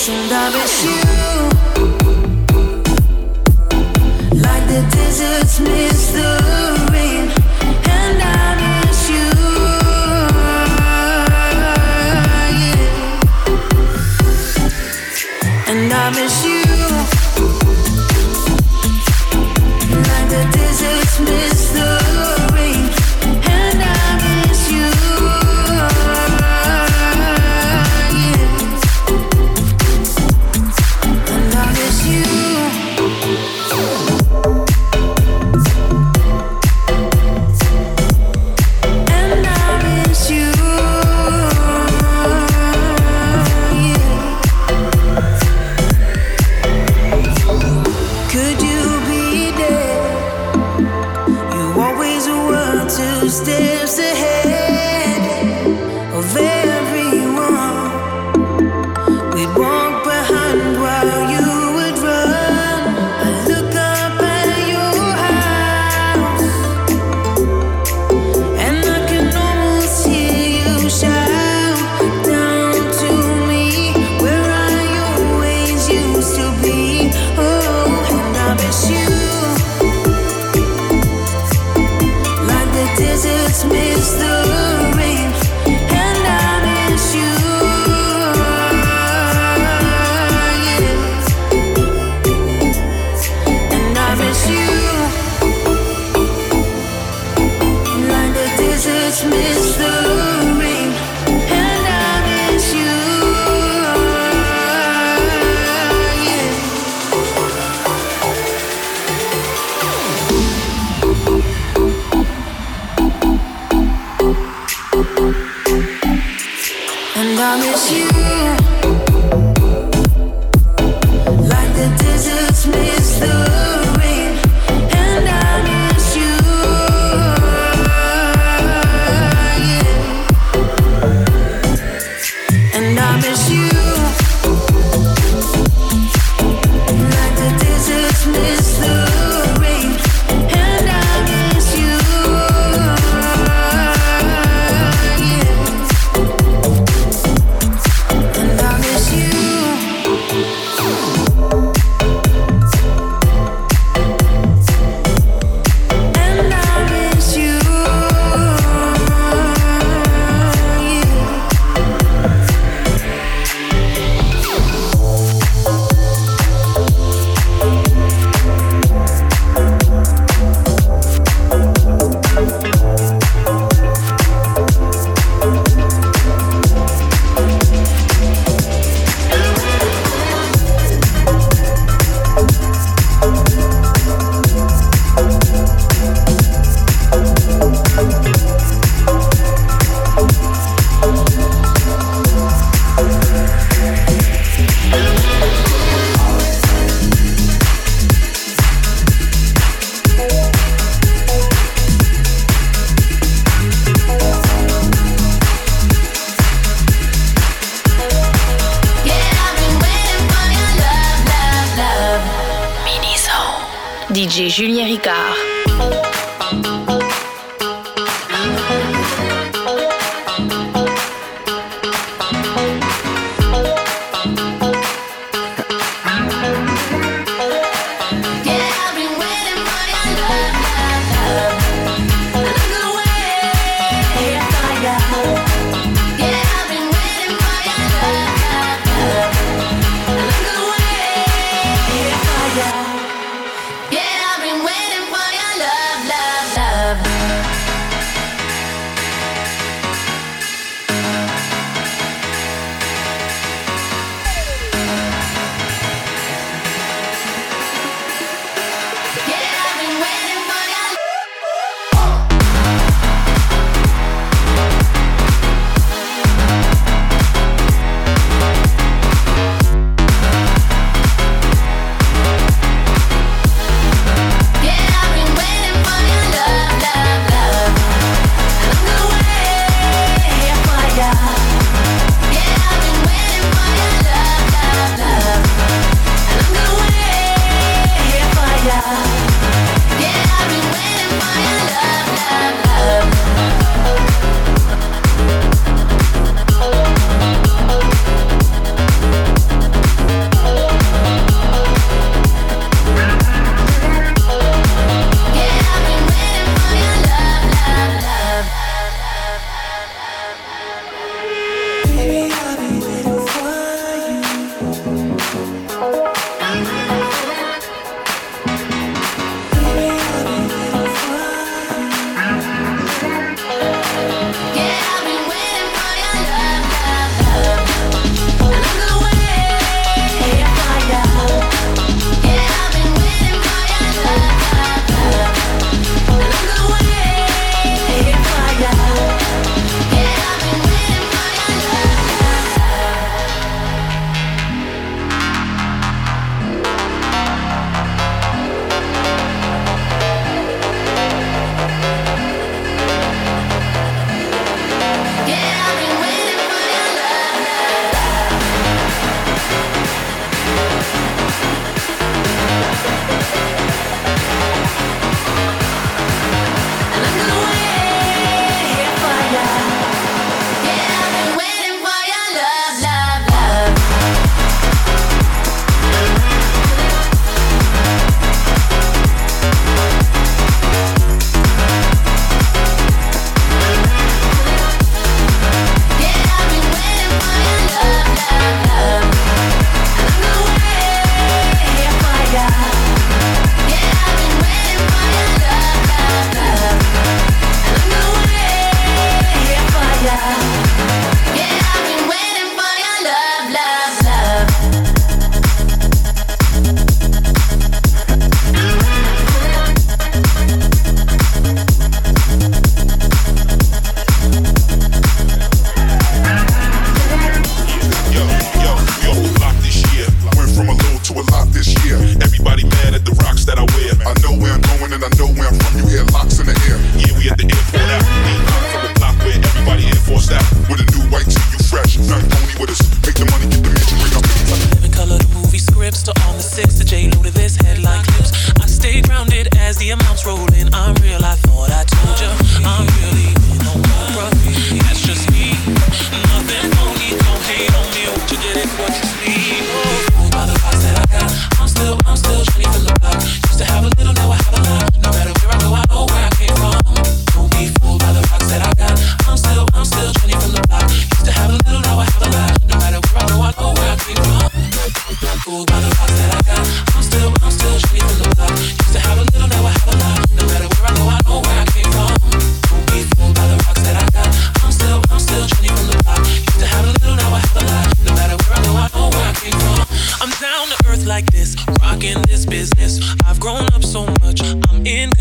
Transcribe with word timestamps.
ocean 0.00 0.32
of 0.32 0.54
it's 0.54 0.84
you. 0.84 0.90
Like 4.40 4.66
the 4.66 4.80
deserts 4.90 5.60
miss 5.60 6.12
the 6.12 6.39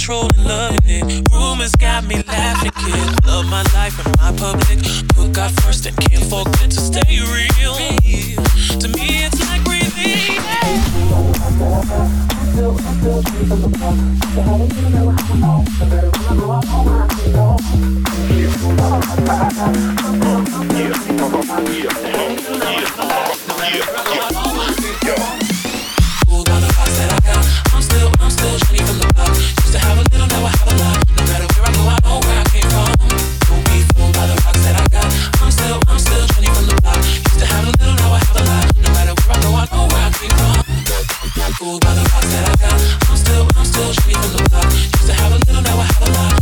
controlling, 0.00 0.44
loving 0.44 0.80
it. 0.86 1.28
Rumors 1.30 1.76
got 1.76 2.04
me 2.04 2.22
laughing, 2.26 2.70
kid. 2.70 3.26
Love 3.26 3.44
my 3.50 3.62
life 3.74 3.98
and 4.04 4.16
my 4.16 4.32
public. 4.38 4.78
Put 5.14 5.32
God 5.32 5.52
first 5.60 5.84
and 5.84 5.96
can't 5.96 6.24
forget 6.24 6.70
to 6.70 6.80
stay 6.80 7.20
real. 7.20 7.74
To 8.80 8.88
me, 8.88 9.24
it's 9.24 9.40
like 9.46 9.62
breathing. 9.62 10.40
Yeah. 24.12 24.29
fooled 41.60 41.82
by 41.82 41.92
the 41.92 42.00
rocks 42.00 42.26
that 42.32 42.48
I 42.48 42.54
got. 42.56 43.10
I'm 43.10 43.16
still, 43.16 43.46
I'm 43.54 43.66
still 43.66 43.92
treated 43.92 44.30
the 44.32 44.40
look 44.48 44.72
Used 44.72 45.06
to 45.06 45.12
have 45.12 45.32
a 45.32 45.38
little, 45.44 45.62
now 45.62 45.78
I 45.78 45.84
have 45.84 46.08
a 46.08 46.12
lot. 46.12 46.39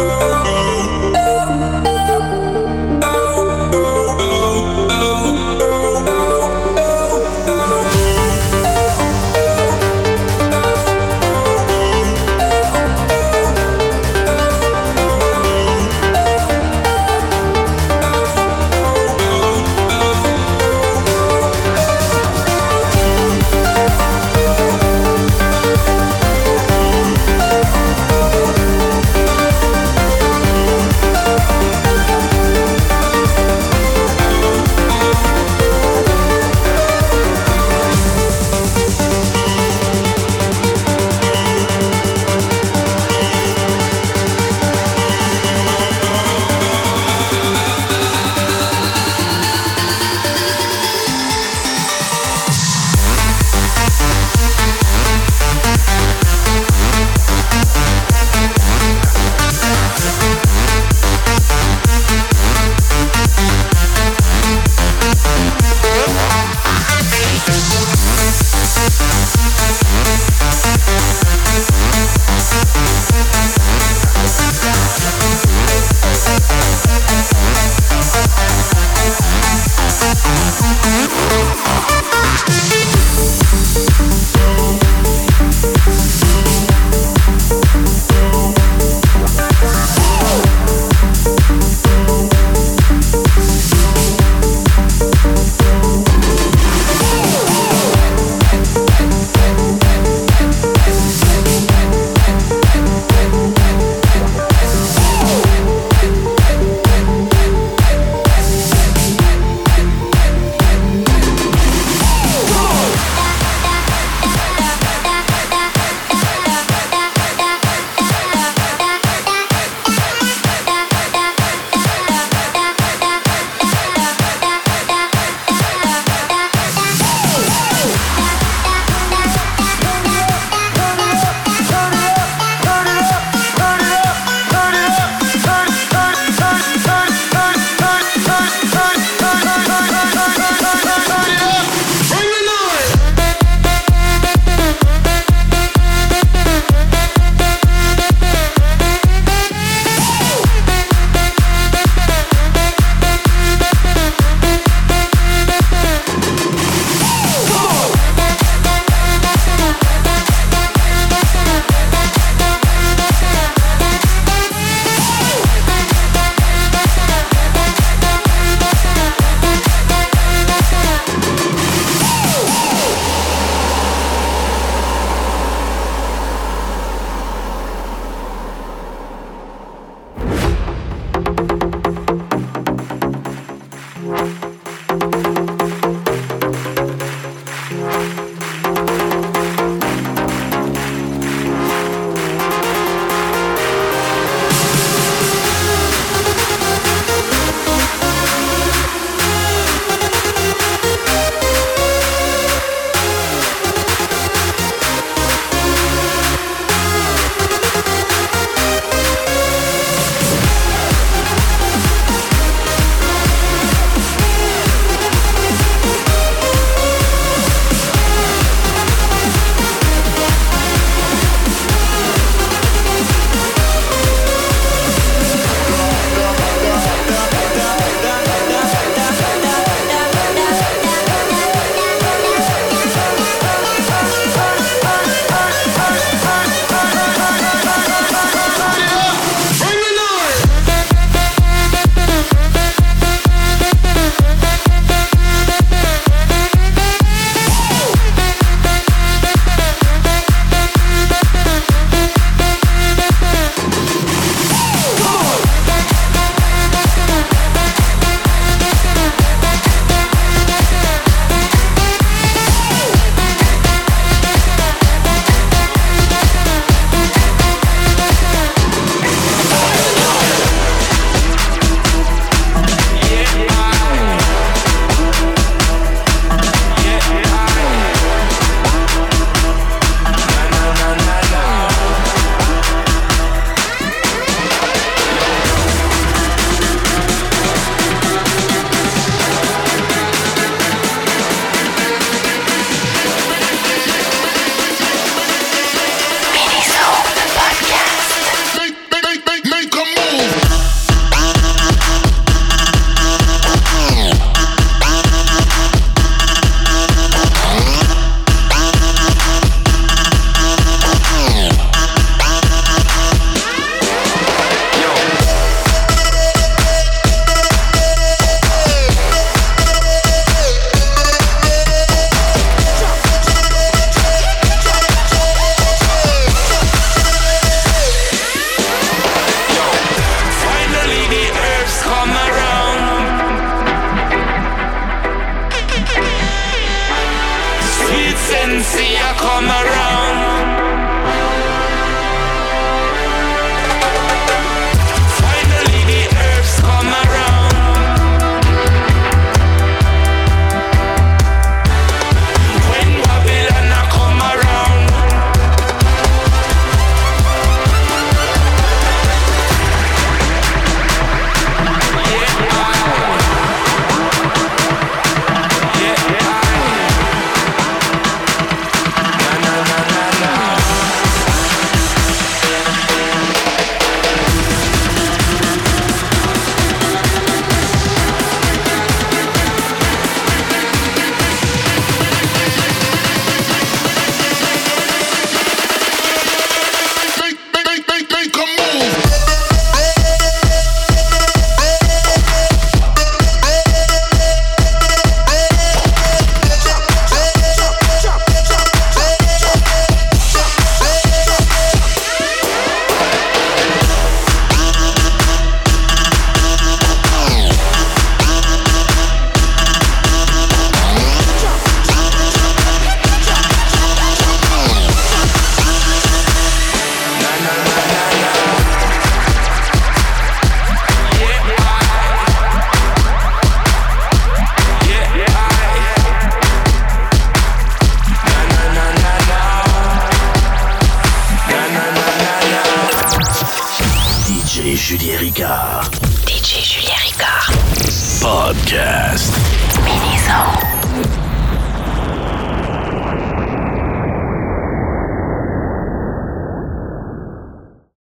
Oh. 0.00 0.47